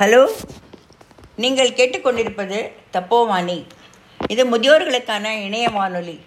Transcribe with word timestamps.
Hello? 0.00 0.26
நீங்கள் 1.36 1.70
கேட்டுக்கொண்டிருப்பது 1.70 2.70
தப்போவாணி. 2.92 3.64
இது 4.28 4.46
முதியோர்களுக்கான 4.46 5.44
இணைய 5.44 5.68
வானொலி. 5.68 6.20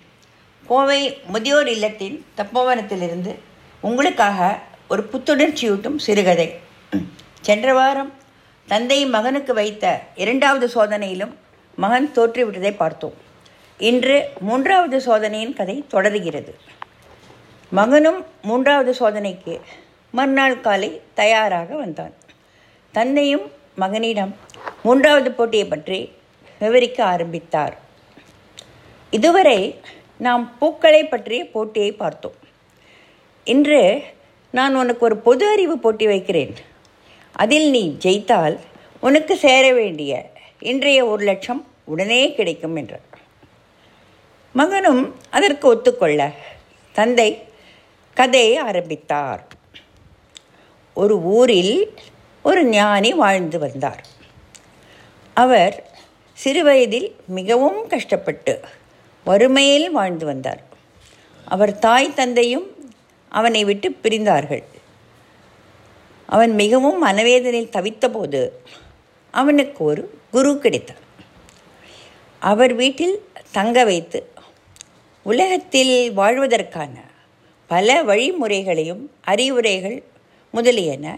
கோவை 0.68 1.18
முதியோர் 1.28 1.68
இல்லத்தின் 1.68 2.26
தப்போவனத்திலிருந்து 2.38 3.36
உங்களுக்காக 3.82 4.60
ஒரு 4.90 5.10
புத்துணர்ச்சியூட்டும் 5.14 5.98
சிறுகதை. 5.98 6.60
சென்ற 7.42 7.74
வாரம் 7.74 8.14
தந்தை 8.68 9.06
மகனுக்கு 9.06 9.54
வைத்த 9.54 10.02
இரண்டாவது 10.16 10.68
சோதனையிலும் 10.68 11.34
மகன் 11.76 12.12
தோற்றுவிட்டதை 12.16 12.76
பார்த்தோம். 12.76 13.14
இன்று 13.78 14.30
மூன்றாவது 14.40 15.02
சோதனையின் 15.02 15.54
கதை 15.54 15.86
தொடர்கிறது. 15.90 16.58
மகனும் 17.70 18.26
மூன்றாவது 18.42 18.94
சோதனைக்கு 18.94 19.62
மறுநாள் 20.12 20.62
காலை 20.62 21.02
தயாராக 21.14 21.76
வந்தான். 21.76 22.14
தந்தையும் 22.92 23.62
மகனிடம் 23.82 24.36
மூன்றாவது 24.84 25.32
போட்டியை 25.32 25.66
பற்றி 25.66 26.00
விவரிக்க 26.60 27.00
ஆரம்பித்தார். 27.04 27.76
இதுவரை 29.12 29.60
நாம் 30.18 30.44
பூக்களை 30.60 31.02
பற்றிய 31.06 31.46
போட்டியை 31.46 31.92
பார்த்தோம். 31.92 32.38
இன்று 33.44 34.04
நான் 34.52 34.76
உனக்கு 34.76 35.06
ஒரு 35.06 35.18
பொது 35.18 35.46
அறிவு 35.52 35.78
போட்டி 35.78 36.06
வைக்கிறேன். 36.06 36.54
அதில் 37.32 37.70
நீ 37.70 37.84
ஜெயித்தால் 38.04 38.56
உனக்கு 39.00 39.36
சேர 39.38 39.74
வேண்டிய 39.74 40.32
இன்றைய 40.60 41.00
ஒரு 41.06 41.24
லட்சம் 41.24 41.62
உடனே 41.84 42.22
கிடைக்கும் 42.34 42.76
என்றார். 42.76 43.08
மகனும் 44.56 45.04
அதற்கு 45.30 45.68
ஒத்துக்கொள்ள 45.68 46.32
தந்தை 46.92 47.30
கதையை 48.14 48.58
ஆரம்பித்தார். 48.58 49.44
ஒரு 50.94 51.16
ஊரில் 51.38 51.76
ஒரு 52.44 52.66
ஞானி 52.66 53.14
வாழ்ந்து 53.14 53.60
வந்தார். 53.60 54.06
அவர் 55.34 55.76
சிறுவயதில் 56.34 57.16
மிகவும் 57.28 57.88
கஷ்டப்பட்டு 57.88 58.60
வறுமையில் 59.26 59.92
வாழ்ந்து 59.92 60.26
வந்தார். 60.26 60.62
அவர் 61.46 61.80
தாய் 61.80 62.14
தந்தையும் 62.14 62.92
அவனை 63.30 63.64
விட்டு 63.64 63.90
பிரிந்தார்கள். 63.90 64.64
அவன் 66.26 66.54
மிகவும் 66.54 67.06
மனவேதனையில் 67.06 67.74
தவித்தபோது 67.78 68.50
அவனுக்கு 69.32 69.84
ஒரு 69.84 70.20
குரு 70.32 70.60
கிடைத்தார். 70.60 71.02
அவர் 72.40 72.74
வீட்டில் 72.74 73.24
தங்க 73.52 73.84
வைத்து 73.84 74.32
உலகத்தில் 75.24 76.12
வாழ்வதற்கான 76.12 76.96
பல 77.68 78.04
வழிமுறைகளையும் 78.04 79.12
அறிவுரைகள் 79.22 80.04
முதலியன 80.52 81.18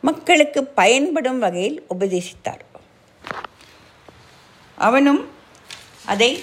மக்களுக்கு 0.00 0.64
பயன்படும் 0.80 1.38
வகையில் 1.38 1.78
உபதேசித்தார். 1.94 2.62
அவனும் 4.78 5.28
அதை 6.06 6.40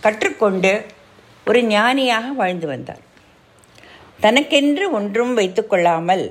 கற்றுக்கொண்டு 0.00 0.72
ஒரு 1.46 1.60
ஞானியாக 1.64 2.32
வாழ்ந்து 2.32 2.66
வந்தார். 2.66 3.02
தனக்கென்று 4.20 4.84
ஒன்றும் 4.90 5.36
வைத்துக்கொள்ளாமல் 5.38 6.24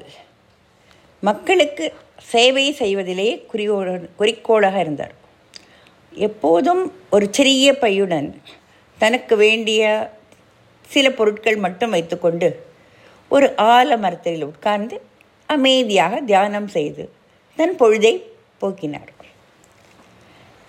மக்களுக்கு 1.19 1.85
சேவை 2.31 2.65
செய்வதிலே 2.73 3.29
குறிக்கோள 3.51 3.87
குறிக்கோளாக 4.19 4.79
இருந்தார். 4.79 5.13
எப்போதும் 6.11 6.83
ஒரு 7.09 7.27
சிறிய 7.31 7.71
பையுடன் 7.81 8.29
தனக்கு 8.97 9.35
வேண்டிய 9.37 9.81
சில 10.93 11.05
பொருட்கள் 11.09 11.55
மட்டும் 11.55 11.89
வைத்துக்கொண்டு 11.89 12.49
ஒரு 13.29 13.47
ஆலமரத்தில் 13.57 14.43
உட்கார்ந்து 14.43 14.95
அமைதியாக 15.45 16.21
தியானம் 16.21 16.67
செய்து 16.67 17.03
தன் 17.55 17.75
பொழுதை 17.79 18.13
போக்கினார். 18.61 19.11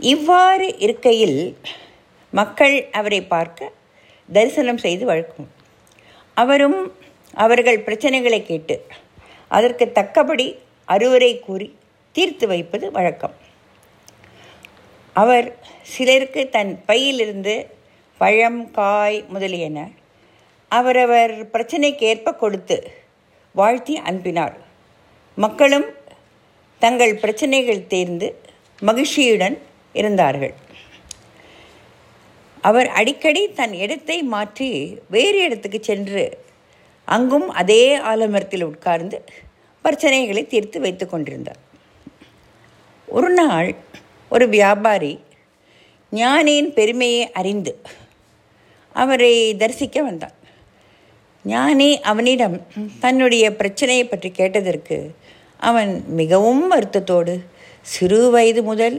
இவ்வாறு 0.01 0.79
இருக்கையில் 0.79 1.57
மக்கள் 2.31 2.77
அவரை 2.99 3.23
பார்க்க 3.23 3.73
தரிசனம் 4.33 4.78
செய்து 4.78 5.05
வழக்கும். 5.06 5.49
அவரும் 6.34 6.78
அவர்கள் 7.34 7.84
பிரச்சனைகளை 7.87 8.43
கேட்டு 8.43 8.77
அதற்கு 9.49 9.93
தக்கபடி 9.99 10.59
அறுவரை 10.84 11.33
கூறி 11.39 11.69
தீர்த்து 12.12 12.47
வைப்பது 12.47 12.87
வழக்கம். 12.91 13.34
அவர் 15.12 15.49
சிலருக்கு 15.83 16.49
தன் 16.49 16.73
பையிலிருந்து 16.87 17.55
பழம் 18.19 18.71
காய் 18.71 19.25
முதலியன 19.29 19.89
அவரவர் 20.69 21.34
பிரச்சனைக்கு 21.55 22.05
ஏற்ப 22.12 22.34
கொடுத்து 22.34 22.79
வாழ்த்தி 23.53 23.95
அனுப்பினார். 24.09 24.56
மக்களும் 25.45 25.89
தங்கள் 26.83 27.15
பிரச்சனைகள் 27.23 27.87
தேர்ந்து 27.87 28.29
மகிழ்ச்சியுடன் 28.89 29.57
இருந்தார்கள். 29.93 30.55
அவர் 32.69 32.89
அடிக்கடி 33.01 33.43
தன் 33.59 33.75
இடத்தை 33.85 34.17
மாற்றி 34.35 34.69
வேறு 35.11 35.39
இடத்துக்கு 35.45 35.79
சென்று 35.83 36.25
அங்கும் 37.05 37.49
அதே 37.61 37.85
ஆலமரத்தில் 38.11 38.67
உட்கார்ந்து 38.71 39.19
பிரச்சனைகளை 39.85 40.43
தீர்த்து 40.47 40.81
வைத்து 40.81 41.07
கொண்டிருந்தார். 41.09 41.61
ஒரு 43.09 43.31
நாள் 43.31 43.71
ஒரு 44.35 44.49
வியாபாரி 44.49 45.15
ஞானியின் 46.13 46.73
பெருமையை 46.73 47.23
அறிந்து 47.33 47.75
அவரை 49.03 49.33
தரிசிக்க 49.57 50.03
வந்தான். 50.03 50.37
ஞானி 51.53 51.89
அவனிடம் 52.11 52.57
தன்னுடைய 53.01 53.45
பிரச்சனையை 53.57 54.05
பற்றி 54.07 54.31
கேட்டதற்கு 54.31 54.99
அவன் 55.61 55.93
மிகவும் 56.21 56.65
வருத்தத்தோடு 56.73 57.34
சிறு 57.93 58.21
வயது 58.31 58.62
முதல் 58.62 58.97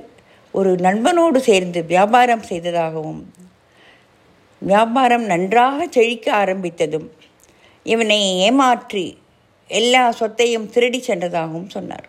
ஒரு 0.53 0.71
நண்பனோடு 0.85 1.39
சேர்ந்து 1.49 1.79
வியாபாரம் 1.93 2.45
செய்ததாகவும் 2.49 3.21
வியாபாரம் 4.61 5.25
நன்றாக 5.25 5.87
செழிக்க 5.87 6.27
ஆரம்பித்ததும் 6.43 7.07
இவனை 7.85 8.19
ஏமாற்றி 8.45 9.05
எல்லா 9.69 10.03
சொத்தையும் 10.11 10.69
திருடி 10.69 10.99
சென்றதாகவும் 10.99 11.69
சொன்னார். 11.69 12.07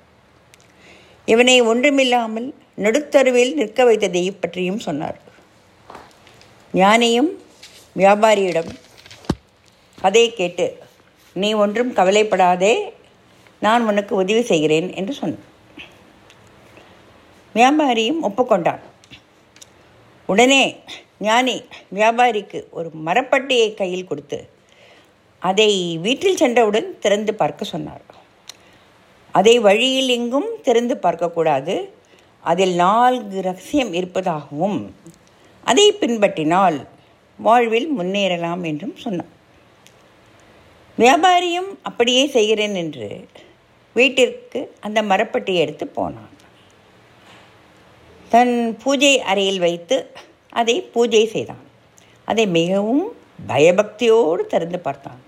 இவனை 1.29 1.57
ஒன்றுமில்லாமல் 1.71 2.49
நடுத்தருவில் 2.85 3.53
நிற்க 3.55 3.85
வைத்ததை 3.85 4.23
பற்றியும் 4.33 4.83
சொன்னார். 4.87 5.19
ஞானியும் 6.75 7.31
வியாபாரியிடம் 7.97 8.71
அதை 10.07 10.25
கேட்டு 10.33 10.67
நீ 11.37 11.49
ஒன்றும் 11.63 11.93
கவலைப்படாதே 11.93 12.75
நான் 13.61 13.87
உனக்கு 13.91 14.13
உதவி 14.15 14.43
செய்கிறேன் 14.43 14.89
என்று 14.95 15.13
சொன்னான். 15.13 15.47
வியாபாரியும் 17.55 18.21
ஒப்புக்கொண்டான். 18.29 18.83
உடனே 20.29 20.63
ஞானி 21.27 21.57
வியாபாரிக்கு 21.95 22.59
ஒரு 22.71 22.89
மரப்பட்டியை 23.07 23.69
கையில் 23.75 24.09
கொடுத்து 24.11 24.39
அதை 25.43 25.71
வீட்டில் 26.07 26.41
சென்றவுடன் 26.43 26.89
திறந்து 26.99 27.35
பார்க்க 27.35 27.73
சொன்னார். 27.75 28.05
அதை 29.35 29.55
வழியில் 29.69 30.09
எங்கும் 30.09 30.51
திறந்து 30.63 30.95
பார்க்கக்கூடாது. 31.03 31.77
அதில் 32.51 32.75
நான்கு 32.75 33.41
ரகசியம் 33.49 33.93
இருப்பதாகவும் 33.93 34.79
அதை 35.71 35.87
பின்பற்றினால் 36.01 36.79
வாழ்வில் 37.39 37.89
முன்னேறலாம் 37.99 38.63
என்றும் 38.71 38.97
சொன்னார் 38.97 39.35
வியாபாரியும் 41.03 41.71
அப்படியே 41.89 42.23
செய்கிறேன் 42.37 42.77
என்று 42.83 43.09
வீட்டிற்கு 43.97 44.61
அந்த 44.87 44.99
மரப்பட்டியை 45.03 45.61
எடுத்து 45.65 45.87
போனான். 45.87 46.33
தன் 48.33 48.55
பூஜை 48.83 49.13
அறையில் 49.31 49.61
வைத்து 49.67 49.97
அதை 50.61 50.77
பூஜை 50.95 51.23
செய்தான். 51.35 51.65
அதை 52.25 52.45
மிகவும் 52.59 53.05
பயபக்தியோடு 53.51 54.43
திறந்து 54.53 54.79
பார்த்தான். 54.87 55.23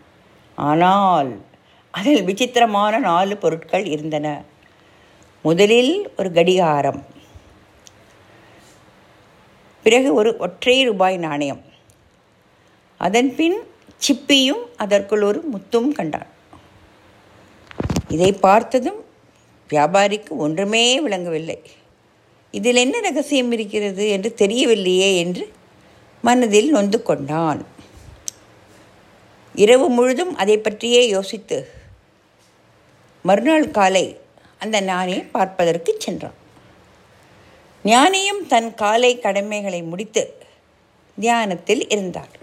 ஆனால் 0.58 1.30
அதில் 1.94 2.26
விசித்திரமான 2.28 2.98
நாலு 3.08 3.36
பொருட்கள் 3.36 3.86
இருந்தன. 3.94 4.26
முதலில் 5.44 5.94
ஒரு 6.18 6.30
கடிகாரம் 6.32 7.00
பிறகு 9.86 10.08
ஒரு 10.14 10.30
ஒற்றை 10.46 10.74
ரூபாய் 10.88 11.16
நாணயம் 11.26 11.62
அதன் 13.00 13.30
பின் 13.38 13.58
சிப்பியும் 14.06 14.62
அதற்குள் 14.76 15.22
ஒரு 15.22 15.40
முத்தும் 15.52 15.90
கண்டான் 15.98 16.30
இதை 18.08 18.30
பார்த்ததும் 18.46 19.00
வியாபாரிக்கு 19.70 20.32
ஒன்றுமே 20.44 20.84
விளங்கவில்லை. 21.00 21.58
இதில் 22.54 22.76
என்ன 22.76 22.96
ரகசியம் 23.00 23.52
இருக்கிறது 23.52 24.04
என்று 24.08 24.30
தெரியவில்லையே 24.38 25.10
என்று 25.16 25.44
மனதில் 26.24 26.70
நொந்து 26.70 26.98
கொண்டான். 27.02 27.60
இரவு 29.54 29.86
முழுதும் 29.88 30.32
அதை 30.36 30.56
பற்றியே 30.58 31.02
யோசித்து 31.08 31.58
மறுநாள் 33.24 33.68
காலை 33.70 34.04
அந்த 34.58 34.76
ஞானியை 34.80 35.22
பார்ப்பதற்கு 35.36 35.92
சென்றான். 35.98 36.38
ஞானியும் 37.84 38.42
தன் 38.46 38.70
காலை 38.74 39.12
கடமைகளை 39.18 39.82
முடித்து 39.82 40.24
தியானத்தில் 41.18 41.84
இருந்தார் 41.88 42.34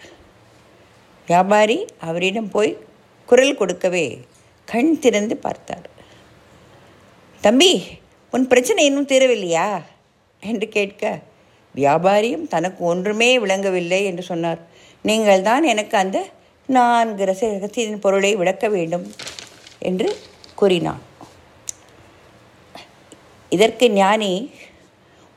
வியாபாரி 1.27 1.85
அவரிடம் 2.00 2.50
போய் 2.50 2.71
குரல் 3.29 3.56
கொடுக்கவே 3.56 4.06
கண் 4.65 5.00
திறந்து 5.00 5.38
பார்த்தார். 5.38 5.88
தம்பி 7.41 7.71
உன் 8.31 8.47
பிரச்சனை 8.47 8.85
இன்னும் 8.85 9.09
தீரவில்லையா? 9.12 9.68
என்று 10.39 10.68
கேட்க 10.68 11.19
வியாபாரியும் 11.75 12.47
தனக்கு 12.47 12.83
ஒன்றுமே 12.83 13.39
விளங்கவில்லை 13.39 14.00
என்று 14.06 14.24
சொன்னார். 14.24 14.62
நீங்கள் 15.01 15.41
தான் 15.41 15.63
எனக்கு 15.63 15.97
அந்த 15.97 16.18
நான்கு 16.68 17.25
ரச 17.25 17.41
ரகசியத்தின் 17.51 18.03
பொருளை 18.06 18.35
விளக்க 18.35 18.68
வேண்டும் 18.69 19.06
என்று 19.79 20.09
கூறினான். 20.56 21.01
இதற்கு 23.50 23.85
ஞானி 23.91 24.33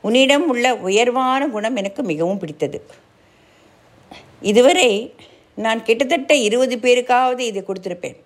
உன்னிடம் 0.01 0.47
உள்ள 0.47 0.75
உயர்வான 0.87 1.41
குணம் 1.47 1.75
எனக்கு 1.75 2.03
மிகவும் 2.03 2.39
பிடித்தது. 2.39 2.79
இதுவரை 4.41 4.89
நான் 5.57 5.83
கிட்டத்தட்ட 5.83 6.35
இருபது 6.35 6.75
பேருக்காவது 6.77 7.39
இதை 7.39 7.63
கொடுத்துருப்பேன். 7.67 8.19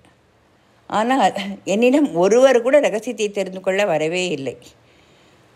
ஆனால் 0.87 1.33
என்னிடம் 1.63 2.13
ஒருவர் 2.13 2.61
கூட 2.61 2.79
ரகசியத்தை 2.79 3.31
தெரிந்து 3.31 3.61
கொள்ள 3.61 3.85
வரவே 3.85 4.29
இல்லை. 4.29 4.57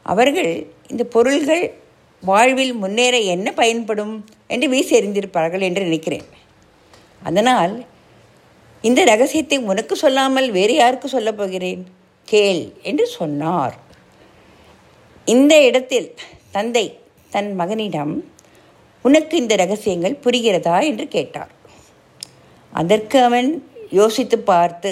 அவர்கள் 0.02 0.68
இந்த 0.88 1.04
பொருள்கள் 1.04 1.78
வாழ்வில் 2.24 2.74
முன்னேற 2.74 3.18
என்ன 3.18 3.52
பயன்படும் 3.52 4.26
என்று 4.48 4.70
வீசி 4.70 5.00
எறிந்திருப்பார்கள் 5.00 5.62
என்று 5.62 5.84
நினைக்கிறேன். 5.84 6.28
அதனால் 7.24 7.86
இந்த 8.82 9.04
ரகசியத்தை 9.04 9.58
உனக்கு 9.58 9.96
சொல்லாமல் 9.96 10.52
வேறு 10.52 10.76
யாருக்கு 10.76 11.08
சொல்லப் 11.08 11.38
போகிறேன்? 11.38 11.88
கேள் 12.24 12.74
என்று 12.82 13.08
சொன்னார். 13.08 13.78
இந்த 15.26 15.66
இடத்தில் 15.66 16.16
தந்தை 16.52 16.98
தன் 17.30 17.56
மகனிடம் 17.56 18.24
உனக்கு 19.02 19.38
இந்த 19.38 19.56
ரகசியங்கள் 19.56 20.22
புரிகிறதா? 20.24 20.84
என்று 20.84 21.08
கேட்டார். 21.08 21.52
அதற்கு 22.74 23.18
அவன் 23.28 23.50
யோசித்து 24.00 24.38
பார்த்து 24.52 24.90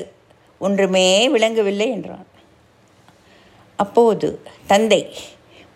ஒன்றுமே 0.62 1.08
விளங்கவில்லை 1.34 1.88
என்றான். 1.96 2.28
அப்போது 3.80 4.28
தந்தை 4.68 5.02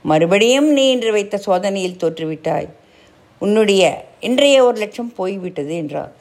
மறுபடியும் 0.05 0.69
நீ 0.77 0.83
இன்று 0.89 1.11
வைத்த 1.15 1.35
சோதனையில் 1.47 1.99
தோற்றுவிட்டாய். 2.03 2.69
உன்னுடைய 3.41 3.83
இன்றைய 4.27 4.57
ஒரு 4.67 4.77
லட்சம் 4.83 5.11
போய்விட்டது 5.19 5.73
என்றார் 5.81 6.15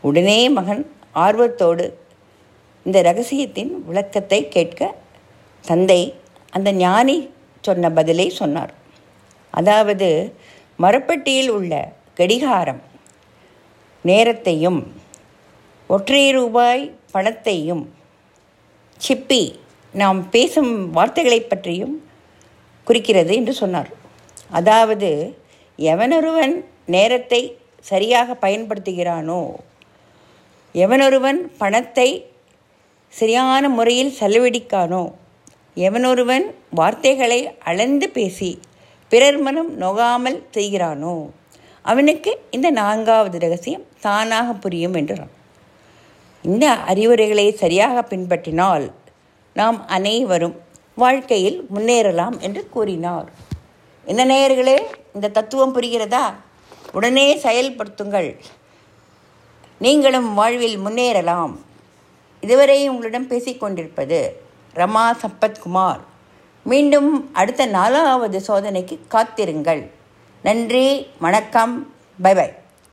உடனே 0.00 0.38
மகன் 0.56 0.82
ஆர்வத்தோடு 1.24 1.86
இந்த 2.86 2.98
ரகசியத்தின் 3.02 3.72
விளக்கத்தை 3.88 4.40
கேட்க 4.56 4.90
தந்தை 5.64 6.00
அந்த 6.52 6.68
ஞானி 6.72 7.16
சொன்ன 7.64 7.90
பதிலை 7.98 8.26
சொன்னார். 8.40 8.72
அதாவது 9.54 10.08
மரப்பட்டியில் 10.78 11.50
உள்ள 11.56 11.72
கடிகாரம் 12.20 12.82
நேரத்தையும் 14.04 14.80
ஒற்றை 15.86 16.30
ரூபாய் 16.30 16.94
பணத்தையும் 17.10 17.84
சிப்பி 19.00 19.58
நாம் 19.94 20.30
பேசும் 20.30 20.90
வார்த்தைகளை 20.90 21.40
பற்றியும் 21.40 22.02
குறிக்கிறது 22.84 23.34
என்று 23.34 23.52
சொன்னார். 23.52 23.90
அதாவது 24.50 25.34
எவனொருவன் 25.78 26.54
நேரத்தை 26.86 27.58
சரியாக 27.80 28.34
பயன்படுத்துகிறானோ 28.34 29.54
எவனொருவன் 30.74 31.40
பணத்தை 31.58 32.30
சரியான 33.08 33.68
முறையில் 33.68 34.16
செலவழிக்கானோ 34.20 35.12
எவனொருவன் 35.74 36.46
வார்த்தைகளை 36.70 37.54
அளந்து 37.58 38.08
பேசி 38.10 38.58
பிறர் 39.08 39.38
மனம் 39.38 39.80
நோகாமல் 39.80 40.42
செய்கிறானோ 40.52 41.30
அவனுக்கு 41.82 42.40
இந்த 42.50 42.70
நான்காவது 42.70 43.38
ரகசியம் 43.38 43.86
தானாக 44.00 44.52
புரியும் 44.52 44.94
என்றான் 44.94 45.36
இந்த 46.42 46.70
அறிவுரைகளை 46.70 47.52
சரியாக 47.52 48.16
பின்பற்றினால் 48.16 48.92
நாம் 49.54 49.86
அனைவரும் 49.86 50.60
வாழ்க்கையில் 50.94 51.66
முன்னேறலாம் 51.74 52.40
என்று 52.40 52.68
கூறினார். 52.68 53.32
என்ன 54.04 54.24
நேயர்களே 54.24 54.82
இந்த 55.14 55.28
தத்துவம் 55.28 55.74
புரிகிறதா? 55.74 56.34
உடனே 56.92 57.36
செயல்படுத்துங்கள். 57.36 58.38
நீங்களும் 59.78 60.34
வாழ்வில் 60.34 60.78
முன்னேறலாம். 60.78 61.56
இதுவரை 62.40 62.88
உங்களிடம் 62.88 63.30
பேசிக்கொண்டிருப்பது 63.30 64.32
ரமா 64.74 65.12
சம்பத்குமார். 65.22 66.00
மீண்டும் 66.64 67.34
அடுத்த 67.34 67.66
நாலாவது 67.66 68.40
சோதனைக்கு 68.40 68.98
காத்திருங்கள். 69.08 69.90
நன்றி 70.48 71.06
வணக்கம் 71.18 71.72
பை 72.22 72.34
பை. 72.34 72.46